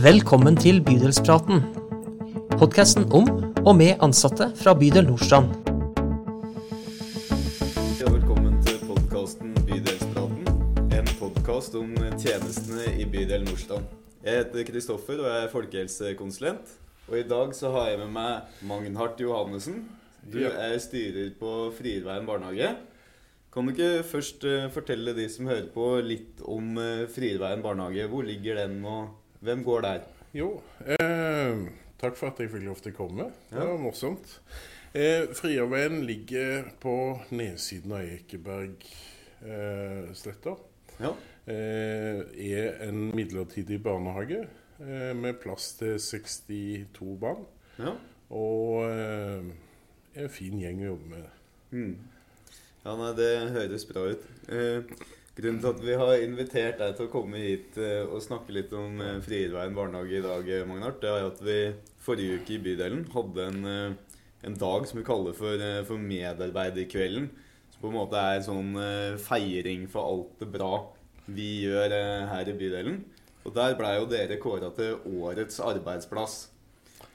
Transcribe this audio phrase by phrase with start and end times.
[0.00, 1.58] Velkommen til Bydelspraten.
[2.56, 3.26] Podkasten om
[3.66, 5.50] og med ansatte fra bydel Nordstrand.
[8.00, 10.48] Ja, velkommen til podkasten Bydelspraten.
[10.96, 13.92] En podkast om tjenestene i bydel Nordstrand.
[14.24, 16.72] Jeg heter Kristoffer og jeg er folkehelsekonsulent.
[17.10, 19.82] Og i dag så har jeg med meg Magnhart Johannessen.
[20.24, 22.72] Du er styrer på Frierveien barnehage.
[23.52, 28.06] Kan du ikke først eh, fortelle de som hører på, litt om uh, Frierveien barnehage?
[28.08, 30.00] Hvor ligger den, og hvem går der?
[30.36, 31.56] Jo, eh,
[32.00, 33.24] takk for at jeg fikk lov til å komme.
[33.50, 33.64] Det Ja.
[33.66, 34.40] var morsomt.
[34.94, 40.50] Eh, Frierveien ligger på nedsiden av Ekebergsletta.
[40.50, 40.56] Eh.
[41.00, 41.14] Ja.
[41.46, 44.46] eh, er en midlertidig barnehage
[44.80, 47.44] eh, med plass til 62 barn.
[47.78, 47.94] ja.
[48.30, 49.42] Og eh,
[50.14, 51.24] er en fin gjeng å jobbe med.
[51.72, 51.96] Mm.
[52.84, 54.22] Ja, nei, det høres bra ut.
[54.48, 54.82] Eh,
[55.40, 58.72] grunnen til at vi har invitert deg til å komme hit eh, og snakke litt
[58.76, 61.58] om eh, Frierveien barnehage i dag, eh, Magnart, det er at vi
[62.04, 63.96] forrige uke i bydelen hadde en,
[64.48, 67.30] en dag som vi kaller for, for medarbeiderkvelden.
[67.72, 68.70] Som på en måte er en sånn
[69.20, 70.72] feiring for alt det bra
[71.30, 71.92] vi gjør
[72.32, 73.02] her i bydelen.
[73.44, 76.40] Og der blei jo dere kåra til årets arbeidsplass.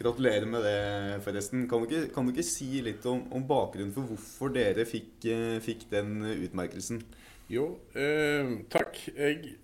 [0.00, 1.68] Gratulerer med det, forresten.
[1.68, 5.28] Kan du ikke, kan du ikke si litt om, om bakgrunnen for hvorfor dere fikk,
[5.64, 7.04] fikk den utmerkelsen?
[7.50, 7.64] Jo,
[7.98, 8.98] eh, takk.
[9.16, 9.54] Jeg,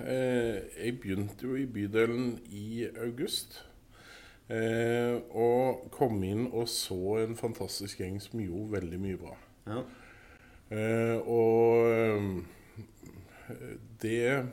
[0.00, 3.58] eh, jeg begynte jo i bydelen i august.
[4.48, 9.34] Eh, og kom inn og så en fantastisk gjeng som gjorde veldig mye bra.
[9.68, 9.82] Ja.
[10.72, 13.58] Eh, og eh,
[14.00, 14.46] det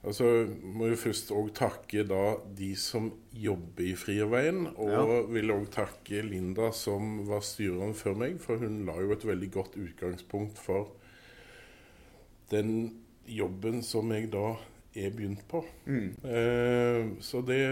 [0.00, 4.62] Altså, må jo først òg takke da de som jobber i Frierveien.
[4.80, 5.02] Og Ja.
[5.28, 9.50] vil òg takke Linda som var styreren før meg, for hun la jo et veldig
[9.52, 10.88] godt utgangspunkt for
[12.50, 12.72] den
[13.30, 14.54] jobben som jeg da
[14.94, 15.64] er begynt på.
[15.86, 16.08] Mm.
[16.24, 17.62] Eh, så det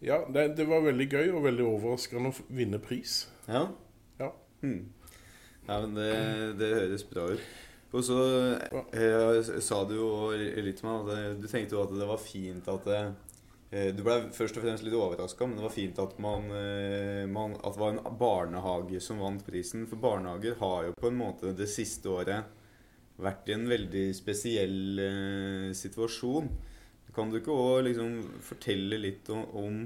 [0.00, 3.24] Ja, det, det var veldig gøy og veldig overraskende å vinne pris.
[3.48, 3.66] Ja.
[4.20, 4.30] Ja.
[4.62, 4.92] Mm.
[5.66, 6.12] ja men det,
[6.60, 7.48] det høres bra ut.
[7.90, 8.18] Og så
[8.92, 12.84] eh, sa du jo litt med at du tenkte jo at det var fint at
[12.84, 13.00] det,
[13.72, 17.24] eh, Du ble først og fremst litt overraska, men det var fint at, man, eh,
[17.26, 19.88] man, at det var en barnehage som vant prisen.
[19.88, 22.57] For barnehager har jo på en måte det siste året
[23.18, 26.50] vært i en veldig spesiell eh, situasjon.
[27.14, 29.78] Kan du ikke òg liksom fortelle litt om, om,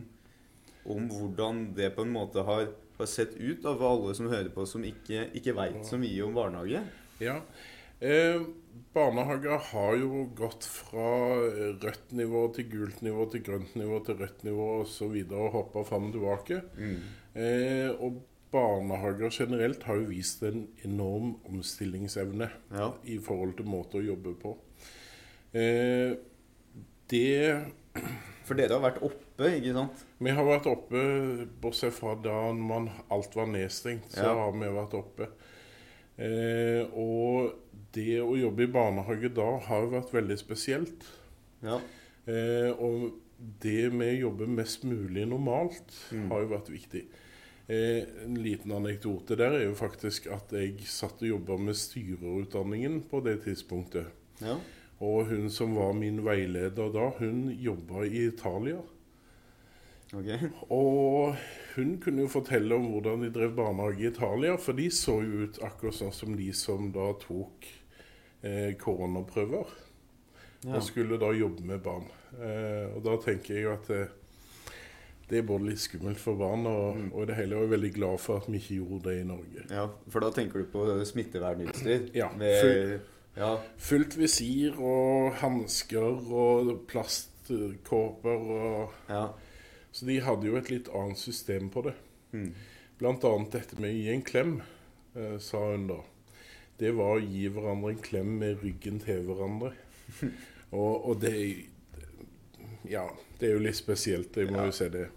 [0.93, 2.67] om hvordan det på en måte har,
[2.99, 6.37] har sett ut av alle som hører på, som ikke, ikke veit så mye om
[6.37, 6.83] barnehage?
[7.23, 7.39] Ja.
[8.03, 8.43] Eh,
[8.93, 11.39] barnehager har jo gått fra
[11.85, 15.15] rødt nivå til gult nivå til grønt nivå til rødt nivå osv.
[15.23, 16.61] og, og hoppa fram og tilbake.
[17.33, 18.19] Eh, og
[18.53, 22.93] barnehager generelt har jo vist en enorm omstillingsevne Ja.
[23.05, 24.57] i forhold til måte å jobbe på.
[25.55, 26.17] Eh,
[27.09, 27.65] det
[28.45, 30.05] For dere har vært oppe, ikke sant?
[30.21, 31.03] Vi har vært oppe,
[31.63, 34.35] bortsett fra da man, alt var nedstengt, så Ja.
[34.35, 35.29] har vi vært oppe.
[36.19, 37.55] Eh, og
[37.93, 41.05] det å jobbe i barnehage da har jo vært veldig spesielt.
[41.63, 41.79] Ja.
[42.27, 43.13] Eh, og
[43.61, 46.29] det med å jobbe mest mulig normalt Mm.
[46.31, 47.05] har jo vært viktig.
[47.67, 53.03] Eh, en liten anekdote der er jo faktisk at jeg satt og jobba med styrerutdanningen
[53.11, 54.07] på det tidspunktet.
[54.43, 54.59] ja.
[55.03, 58.79] Og hun som var min veileder da, hun jobba i Italia.
[60.13, 60.51] Okay.
[60.71, 61.35] Og
[61.75, 65.47] hun kunne jo fortelle om hvordan de drev barnehage i Italia, for de så jo
[65.47, 67.67] ut akkurat sånn som de som da tok
[68.47, 69.73] eh, koronaprøver.
[70.63, 70.77] Ja.
[70.77, 72.07] Og skulle da jobbe med barn.
[72.39, 74.05] Eh, og da tenker jeg jo at det,
[75.29, 77.13] det er både litt skummelt for barn, og, Mm.
[77.15, 79.65] og det hele er jeg veldig glad for at vi ikke gjorde det i Norge.
[79.71, 79.87] ja.
[80.09, 82.11] For da tenker du på smittevernutstyr?
[82.15, 83.01] Ja, Med,
[83.37, 83.57] ja.
[83.79, 86.03] Fullt visir og hansker
[86.33, 89.27] og plastkåper og ja.
[89.93, 91.93] Så de hadde jo et litt annet system på det.
[92.33, 92.55] Mm.
[92.99, 94.55] Blant annet dette med å gi en klem,
[95.17, 95.99] eh, sa hun da.
[96.79, 99.73] Det var å gi hverandre en klem med ryggen til hverandre.
[100.73, 101.35] og, og det
[102.91, 103.07] Ja,
[103.39, 104.65] det er jo litt spesielt, jeg må Ja.
[104.67, 105.09] jo si det.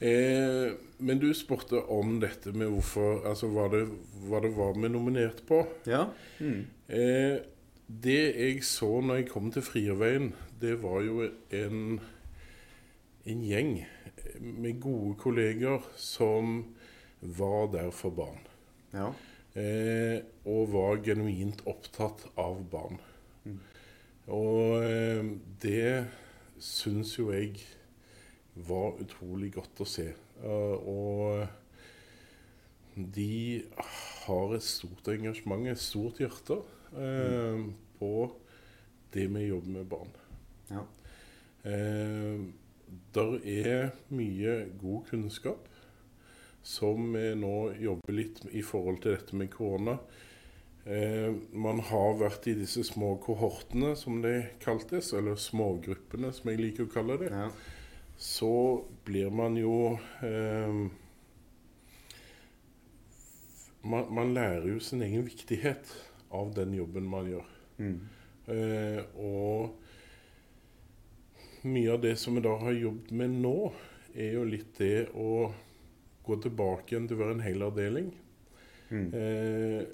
[0.00, 3.80] Eh, men du spurte om dette med hvorfor Altså hva det,
[4.28, 5.64] hva det var vi nominerte på.
[5.86, 6.04] ja.
[6.40, 6.66] Mm.
[6.88, 7.38] Eh,
[7.88, 11.98] det jeg så når jeg kom til Frierveien, det var jo en,
[13.26, 13.86] en gjeng
[14.40, 16.66] med gode kolleger som
[17.22, 18.38] var der for barn.
[18.92, 19.12] ja.
[19.58, 23.00] Eh, og var genuint opptatt av barn.
[24.28, 25.24] Og eh,
[25.62, 26.06] det
[26.60, 27.54] syns jo jeg
[28.68, 30.10] var utrolig godt å se.
[30.12, 31.46] Eh, og
[32.98, 33.62] de
[34.26, 36.60] har et stort engasjement, et stort hjerte,
[36.98, 37.64] eh,
[37.98, 38.12] på
[39.14, 40.12] det med jobber med barn.
[40.70, 40.84] Ja.
[41.64, 42.38] Eh,
[43.14, 45.68] der er mye god kunnskap
[46.64, 49.98] som vi nå jobber litt i forhold til dette med korona.
[50.88, 56.62] Eh, man har vært i disse små kohortene, som det kaltes, eller smågruppene, som jeg
[56.62, 57.28] liker å kalle det.
[57.28, 57.50] Ja.
[58.16, 58.52] Så
[59.04, 60.78] blir man jo eh,
[63.84, 65.92] man, man lærer jo sin egen viktighet
[66.34, 67.46] av den jobben man gjør.
[67.78, 67.98] Mm.
[68.48, 69.76] Eh, og
[71.68, 73.72] mye av det som vi da har jobbet med nå,
[74.16, 75.52] er jo litt det å
[76.24, 78.08] gå tilbake igjen til å være en hel avdeling.
[78.90, 79.08] Mm.
[79.14, 79.86] Eh,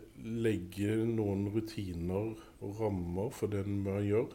[0.44, 4.28] legge noen rutiner og rammer for det man gjør,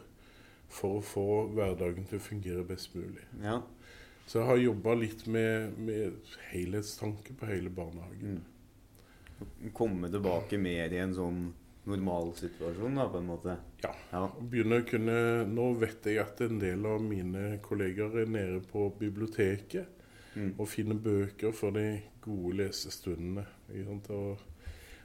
[0.70, 1.26] for å få
[1.56, 3.24] hverdagen til å fungere best mulig.
[3.42, 3.60] ja.
[4.30, 6.12] Så jeg har jobba litt med, med
[6.52, 8.36] helhetstanke på hele barnehagen.
[9.40, 9.72] Mm.
[9.74, 11.40] Komme tilbake mer i en sånn
[11.90, 13.56] normalsituasjon, da, på en måte.
[13.82, 13.90] Ja.
[14.12, 14.20] Ja.
[14.38, 15.16] Begynne å kunne,
[15.50, 19.96] Nå vet jeg at en del av mine kolleger er nede på biblioteket
[20.36, 20.52] Mm.
[20.58, 23.42] og finner bøker for de gode lesestundene.
[24.14, 24.38] Og,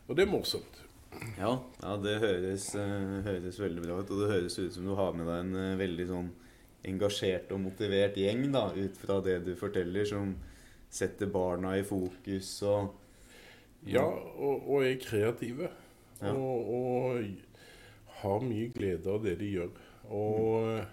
[0.07, 0.81] og det er morsomt.
[1.39, 4.11] Ja, ja det høres, eh, høres veldig bra ut.
[4.11, 6.27] Og det høres ut som du har med deg en eh, veldig sånn
[6.85, 10.35] engasjert og motivert gjeng, da, ut fra det du forteller, som
[10.93, 13.01] setter barna i fokus og
[13.85, 15.69] Ja, og, og er kreative.
[16.21, 16.31] Ja.
[16.33, 19.73] Og, og har mye glede av det de gjør.
[20.15, 20.85] Og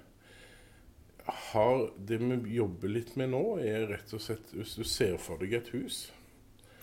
[1.52, 5.40] har, det vi jobber litt med nå, er rett og slett Hvis du ser for
[5.40, 6.06] deg et hus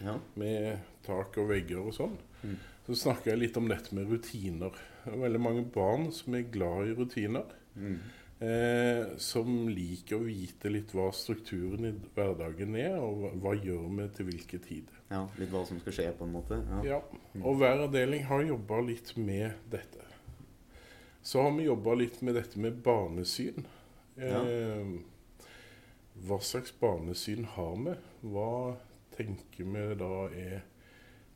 [0.04, 0.18] Ja.
[0.36, 2.56] med tak og vegger og sånn, Mm.
[2.88, 4.72] så snakker jeg litt om dette med rutiner.
[5.06, 7.46] Det er veldig mange barn som er glad i rutiner.
[7.76, 8.00] Mm.
[8.42, 14.08] Eh, som liker å vite litt hva strukturen i hverdagen er, og hva, gjør vi
[14.16, 14.94] til hvilke tider.
[15.12, 15.28] ja.
[15.38, 16.62] Litt hva som skal skje, på en måte.
[16.70, 16.82] Ja.
[16.96, 17.02] Ja,
[17.44, 20.06] og hver avdeling har jobba litt med dette.
[21.22, 23.66] Så har vi jobba litt med dette med barnesyn.
[24.18, 24.86] Eh,
[26.26, 27.96] hva slags barnesyn har vi?
[28.24, 28.78] Hva
[29.20, 30.64] tenker vi da er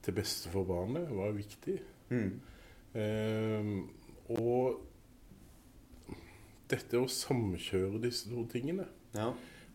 [0.04, 1.12] til beste for barnet?
[1.12, 1.78] Hva er viktig?
[2.10, 2.34] Mm.
[2.96, 3.70] Eh,
[4.40, 4.82] og
[6.72, 9.28] dette å samkjøre disse to tingene ja.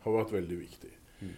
[0.04, 0.90] har vært veldig viktig.
[1.22, 1.34] Mm.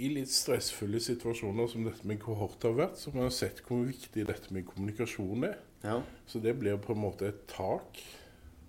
[0.00, 3.82] I litt stressfulle situasjoner som dette med kohort har vært, så har man sett hvor
[3.88, 5.58] viktig dette med kommunikasjon er.
[5.84, 5.98] ja.
[6.30, 8.00] Så det blir på en måte et tak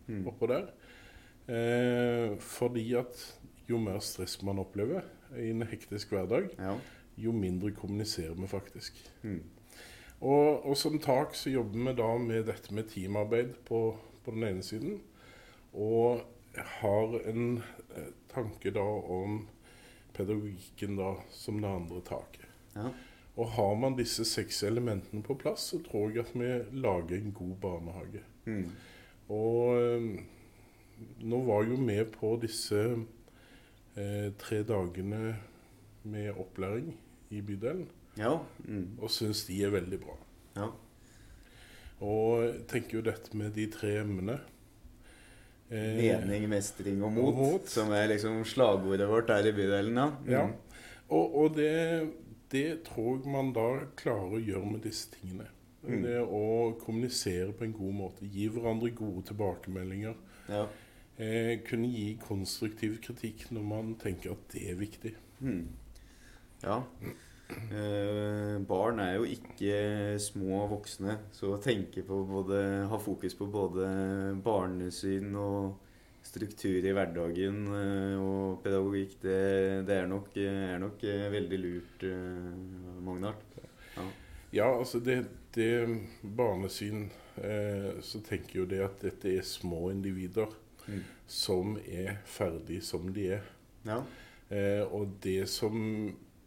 [0.10, 0.26] Mm.
[0.28, 0.66] oppå der.
[1.48, 3.16] Eh, fordi at
[3.70, 5.06] jo mer stress man opplever
[5.38, 6.74] i en hektisk hverdag, ja.
[7.16, 8.98] Jo mindre kommuniserer vi faktisk.
[9.22, 9.44] Mm.
[10.22, 13.82] Og, og som tak så jobber vi da med dette med teamarbeid på,
[14.24, 15.00] på den ene siden.
[15.74, 16.22] Og
[16.82, 17.62] har en
[17.96, 19.48] eh, tanke da om
[20.14, 22.52] pedagogikken da som det andre taket.
[22.76, 22.92] ja.
[23.40, 27.32] Og har man disse seks elementene på plass, så tror jeg at vi lager en
[27.32, 28.24] god barnehage.
[28.46, 28.66] Mm.
[29.32, 30.08] Og eh,
[31.24, 32.82] nå var jo med på disse
[33.96, 35.38] eh, tre dagene
[36.04, 36.94] med opplæring
[37.32, 37.88] i bydelen,
[38.18, 38.38] ja.
[38.66, 38.98] Mm.
[39.00, 40.18] og syns de er veldig bra.
[40.62, 40.72] ja.
[42.02, 44.40] Og jeg tenker jo dette med de tre emnene
[45.70, 47.70] eh, Mening, mestring og mot, og mot.
[47.70, 50.00] som er liksom slagordet vårt her i bydelen.
[50.02, 50.08] Ja.
[50.26, 50.32] Mm.
[50.34, 50.48] Ja.
[51.12, 52.10] Og, og det,
[52.52, 53.68] det tror jeg man da
[54.00, 55.46] klarer å gjøre med disse tingene.
[55.82, 56.02] Mm.
[56.06, 56.44] Det å
[56.82, 58.30] kommunisere på en god måte.
[58.30, 60.18] Gi hverandre gode tilbakemeldinger.
[60.50, 60.66] Ja.
[61.22, 65.14] Eh, kunne gi konstruktiv kritikk når man tenker at det er viktig.
[65.42, 65.68] Mm.
[66.64, 66.80] Ja.
[67.52, 73.50] Eh, barn er jo ikke små voksne, så å tenke på både Ha fokus på
[73.52, 73.90] både
[74.44, 75.74] barnesyn og
[76.24, 79.38] struktur i hverdagen eh, og pedagogikk, det,
[79.90, 83.60] det er, nok, er nok eh, veldig lurt, eh, Magnart.
[83.98, 84.08] Ja.
[84.52, 85.26] Ja, altså det,
[85.56, 85.68] det
[86.22, 87.06] barnesyn
[87.40, 90.52] eh, Så tenker jo det at dette er små individer
[90.88, 91.04] Mm.
[91.28, 93.44] som er ferdig som de er.
[93.86, 94.00] Ja.
[94.50, 95.76] Eh, og det som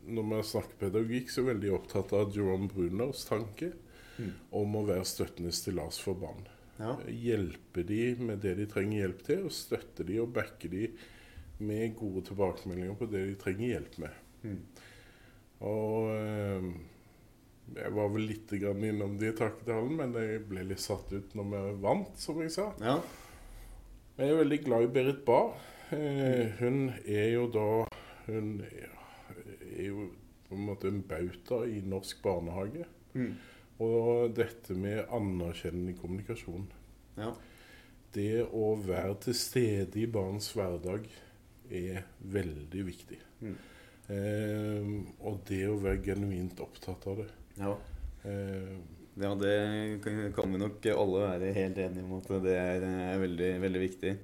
[0.06, 3.73] Når man snakker pedagogikk, så er jeg veldig opptatt av Jerome Bruners tanke
[4.14, 4.30] Mm.
[4.54, 6.44] om å være støttende stillas for barn.
[6.78, 6.92] Ja.
[7.11, 10.84] Hjelpe de med det de trenger hjelp til, og støtte de og backe de
[11.58, 14.20] med gode tilbakemeldinger på det de trenger hjelp med.
[14.44, 14.61] Mm.
[15.66, 16.68] Og eh,
[17.80, 21.34] jeg var vel litt grann innom det i takketalen, men jeg ble litt satt ut
[21.34, 22.70] når vi vant, som jeg sa.
[22.84, 23.00] ja.
[24.14, 25.56] Jeg er veldig glad i Berit Bahr.
[25.90, 27.64] Eh, hun er jo da
[28.28, 28.61] Hun
[29.75, 30.09] er, jo
[30.49, 32.87] på en måte en bauta i norsk barnehage.
[33.14, 33.35] Mm.
[33.85, 36.71] Og dette med anerkjennende kommunikasjon.
[37.19, 37.35] ja.
[38.14, 41.09] Det å være til stede i barns hverdag
[41.66, 43.16] er veldig viktig.
[43.43, 43.57] Mm.
[44.14, 44.90] Eh,
[45.26, 47.31] og det å være genuint opptatt av det.
[47.59, 47.73] ja.
[48.25, 48.76] Eh,
[49.14, 53.19] Ja, det kan kan vi nok alle være helt enige om at det er, er
[53.23, 54.14] veldig, veldig viktig.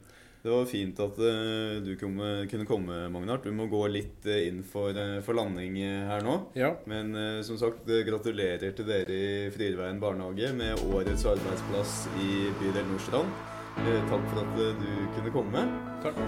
[0.43, 3.45] Det var fint at uh, du kunne, komme, Magnart.
[3.45, 5.77] Du må gå litt uh, inn for, uh, for, landing
[6.09, 6.37] her nå.
[6.57, 6.73] Ja.
[6.89, 7.13] Men
[7.45, 13.49] som sagt, gratulerer til dere i Frierveien barnehage med årets arbeidsplass i bydel Nordstrand.
[14.11, 15.65] takk for at du kunne komme.
[16.05, 16.21] Takk.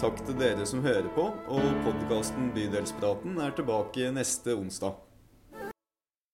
[0.00, 1.30] takk til dere som hører på.
[1.48, 5.09] Og podkasten Bydelspraten er tilbake neste onsdag.